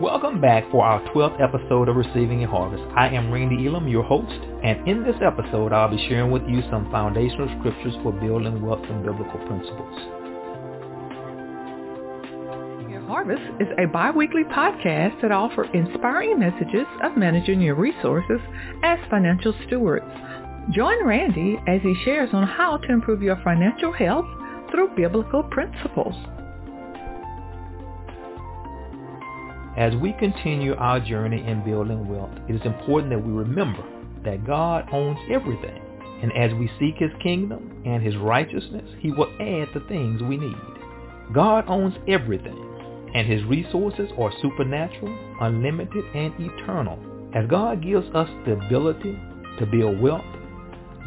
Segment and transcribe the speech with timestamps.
[0.00, 2.84] Welcome back for our 12th episode of Receiving a Harvest.
[2.96, 4.30] I am Randy Elam, your host,
[4.62, 8.86] and in this episode I'll be sharing with you some foundational scriptures for building wealth
[8.86, 9.98] from biblical principles.
[12.88, 18.38] Your Harvest is a bi-weekly podcast that offers inspiring messages of managing your resources
[18.84, 20.06] as financial stewards.
[20.70, 24.26] Join Randy as he shares on how to improve your financial health
[24.70, 26.14] through biblical principles.
[29.78, 33.84] As we continue our journey in building wealth, it is important that we remember
[34.24, 35.80] that God owns everything.
[36.20, 40.36] And as we seek his kingdom and his righteousness, he will add the things we
[40.36, 40.56] need.
[41.32, 42.58] God owns everything,
[43.14, 46.98] and his resources are supernatural, unlimited, and eternal.
[47.32, 49.16] As God gives us the ability
[49.60, 50.26] to build wealth,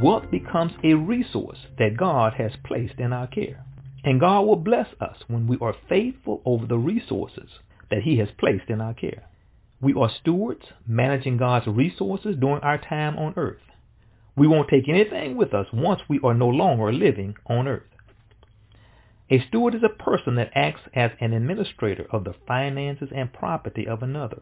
[0.02, 3.66] wealth becomes a resource that God has placed in our care.
[4.06, 7.50] And God will bless us when we are faithful over the resources
[7.92, 9.24] that he has placed in our care.
[9.80, 13.62] We are stewards managing God's resources during our time on earth.
[14.36, 17.84] We won't take anything with us once we are no longer living on earth.
[19.30, 23.88] A steward is a person that acts as an administrator of the finances and property
[23.88, 24.42] of another.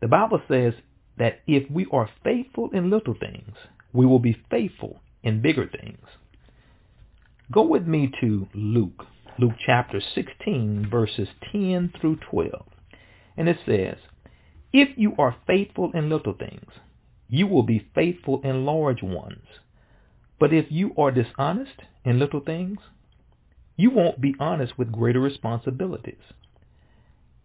[0.00, 0.74] The Bible says
[1.18, 3.56] that if we are faithful in little things,
[3.92, 6.06] we will be faithful in bigger things.
[7.50, 9.06] Go with me to Luke
[9.40, 12.62] Luke chapter 16, verses 10 through 12.
[13.38, 13.96] And it says,
[14.70, 16.70] If you are faithful in little things,
[17.26, 19.46] you will be faithful in large ones.
[20.38, 22.80] But if you are dishonest in little things,
[23.76, 26.20] you won't be honest with greater responsibilities.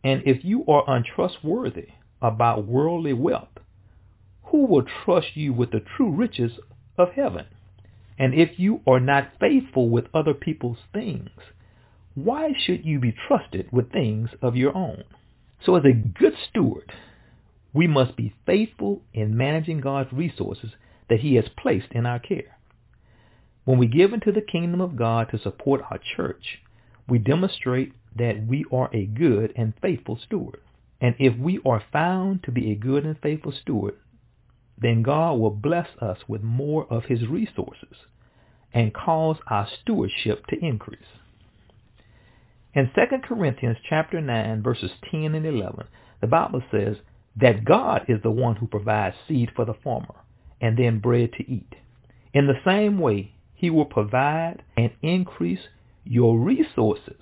[0.04, 3.58] And if you are untrustworthy about worldly wealth,
[4.48, 6.60] who will trust you with the true riches
[6.98, 7.46] of heaven?
[8.20, 11.30] And if you are not faithful with other people's things,
[12.16, 15.04] why should you be trusted with things of your own?
[15.66, 16.92] So as a good steward,
[17.74, 20.72] we must be faithful in managing God's resources
[21.10, 22.58] that he has placed in our care.
[23.66, 26.60] When we give into the kingdom of God to support our church,
[27.08, 30.62] we demonstrate that we are a good and faithful steward.
[31.02, 33.96] And if we are found to be a good and faithful steward,
[34.78, 37.98] then God will bless us with more of his resources
[38.74, 41.00] and cause our stewardship to increase.
[42.76, 45.86] In 2 Corinthians chapter 9 verses 10 and 11,
[46.20, 46.98] the Bible says
[47.38, 50.16] that God is the one who provides seed for the farmer
[50.60, 51.74] and then bread to eat.
[52.34, 55.62] In the same way, he will provide and increase
[56.04, 57.22] your resources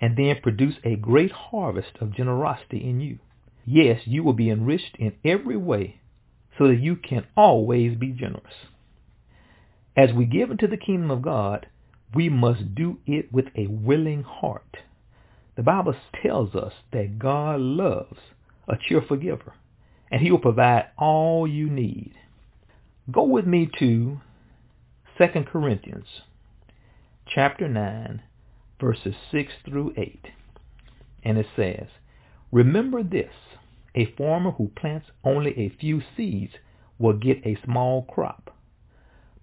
[0.00, 3.20] and then produce a great harvest of generosity in you.
[3.64, 6.00] Yes, you will be enriched in every way
[6.58, 8.42] so that you can always be generous.
[9.96, 11.68] As we give into the kingdom of God,
[12.12, 14.76] we must do it with a willing heart.
[15.56, 18.18] The Bible tells us that God loves
[18.68, 19.54] a cheerful giver,
[20.10, 22.14] and he will provide all you need.
[23.10, 24.20] Go with me to
[25.18, 26.06] 2 Corinthians
[27.26, 28.22] chapter 9,
[28.80, 30.26] verses 6 through 8.
[31.22, 31.86] And it says,
[32.52, 33.32] Remember this,
[33.94, 36.52] a farmer who plants only a few seeds
[36.98, 38.54] will get a small crop,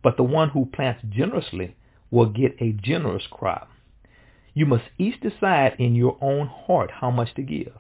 [0.04, 1.76] but the one who plants generously
[2.12, 3.70] will get a generous crop.
[4.54, 7.78] You must each decide in your own heart how much to give,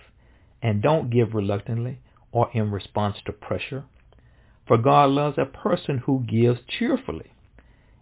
[0.61, 1.99] and don't give reluctantly
[2.31, 3.83] or in response to pressure.
[4.67, 7.31] For God loves a person who gives cheerfully,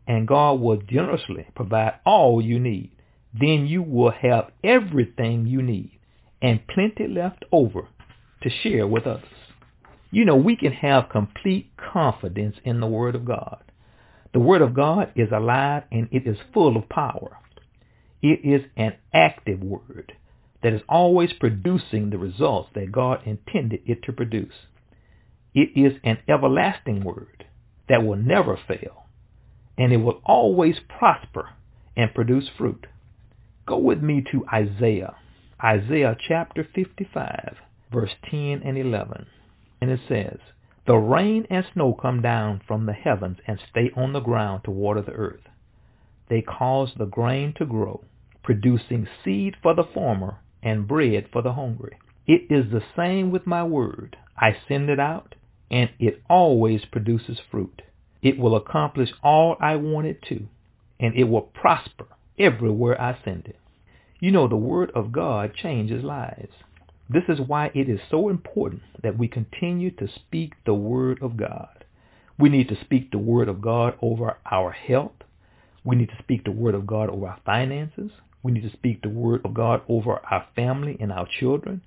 [0.08, 2.92] and God will generously provide all you need.
[3.34, 6.00] Then you will have everything you need
[6.42, 7.88] and plenty left over
[8.42, 9.26] to share with others.
[10.12, 13.64] You know, we can have complete confidence in the Word of God.
[14.34, 17.40] The Word of God is alive and it is full of power.
[18.22, 20.14] It is an active Word
[20.62, 24.54] that is always producing the results that God intended it to produce.
[25.54, 27.46] It is an everlasting Word
[27.88, 29.06] that will never fail,
[29.78, 31.50] and it will always prosper
[31.96, 32.86] and produce fruit.
[33.66, 35.16] Go with me to Isaiah,
[35.64, 37.56] Isaiah chapter 55,
[37.92, 39.26] verse 10 and 11.
[39.82, 40.38] And it says,
[40.90, 44.72] the rain and snow come down from the heavens and stay on the ground to
[44.72, 45.44] water the earth.
[46.30, 48.04] They cause the grain to grow,
[48.42, 52.00] producing seed for the farmer and bread for the hungry.
[52.26, 54.18] It is the same with my word.
[54.36, 55.36] I send it out,
[55.70, 57.84] and it always produces fruit.
[58.24, 60.48] It will accomplish all I want it to,
[61.00, 62.08] and it will prosper
[62.40, 63.60] everywhere I send it.
[64.20, 66.56] You know, the word of God changes lives.
[67.10, 71.38] This is why it is so important that we continue to speak the word of
[71.38, 71.86] God.
[72.40, 75.14] We need to speak the word of God over our health.
[75.86, 78.12] We need to speak the word of God over our finances.
[78.44, 81.82] We need to speak the word of God over our family and our children.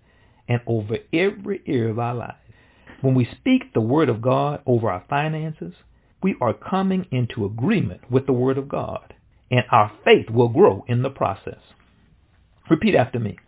[0.48, 2.38] and over every area of our lives.
[3.00, 5.74] When we speak the word of God over our finances,
[6.22, 9.14] we are coming into agreement with the word of God,
[9.50, 11.60] and our faith will grow in the process.
[12.70, 13.38] Repeat after me.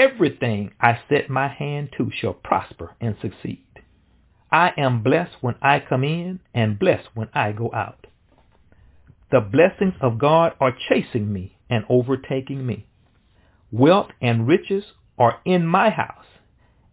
[0.00, 3.66] Everything I set my hand to shall prosper and succeed.
[4.50, 8.06] I am blessed when I come in and blessed when I go out.
[9.30, 12.86] The blessings of God are chasing me and overtaking me.
[13.70, 14.84] Wealth and riches
[15.18, 16.24] are in my house,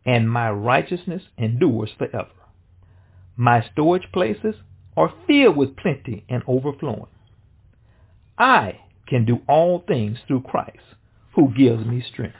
[0.06, 2.28] and my righteousness endures forever.
[3.38, 4.56] My storage places
[4.98, 7.08] are filled with plenty and overflowing.
[8.38, 10.84] I can do all things through Christ
[11.36, 12.36] who gives me strength.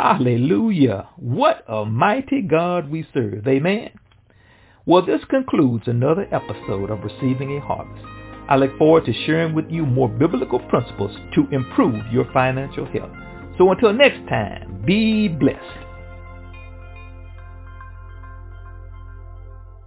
[0.00, 1.08] Hallelujah.
[1.16, 3.48] What a mighty God we serve.
[3.48, 3.90] Amen.
[4.86, 8.04] Well, this concludes another episode of Receiving a Harvest.
[8.48, 13.10] I look forward to sharing with you more biblical principles to improve your financial health.
[13.58, 15.87] So until next time, be blessed.